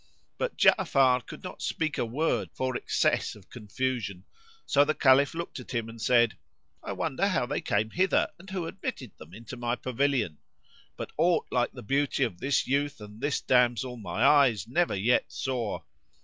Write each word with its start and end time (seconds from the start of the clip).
"[FN#54] 0.01 0.37
But 0.39 0.57
Ja'afar 0.57 1.25
could 1.27 1.43
not 1.43 1.61
speak 1.61 1.99
a 1.99 2.05
word 2.07 2.49
for 2.55 2.75
excess 2.75 3.35
of 3.35 3.51
confusion; 3.51 4.23
so 4.65 4.83
the 4.83 4.95
Caliph 4.95 5.35
looked 5.35 5.59
at 5.59 5.75
him 5.75 5.87
and 5.87 6.01
said, 6.01 6.39
"I 6.81 6.91
wonder 6.93 7.27
how 7.27 7.45
they 7.45 7.61
came 7.61 7.91
hither, 7.91 8.29
and 8.39 8.49
who 8.49 8.65
admitted 8.65 9.15
them 9.19 9.31
into 9.31 9.55
my 9.57 9.75
pavilion! 9.75 10.39
But 10.97 11.11
aught 11.17 11.45
like 11.51 11.73
the 11.73 11.83
beauty 11.83 12.23
of 12.23 12.39
this 12.39 12.65
youth 12.65 12.99
and 12.99 13.21
this 13.21 13.41
damsel 13.41 13.95
my 13.95 14.25
eyes 14.25 14.67
never 14.67 14.95
yet 14.95 15.31
saw!" 15.31 15.81